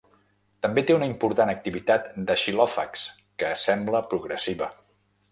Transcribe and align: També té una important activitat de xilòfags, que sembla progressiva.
També 0.65 0.83
té 0.85 0.93
una 0.99 1.09
important 1.09 1.51
activitat 1.51 2.07
de 2.31 2.37
xilòfags, 2.43 3.03
que 3.43 3.51
sembla 3.65 4.01
progressiva. 4.15 4.71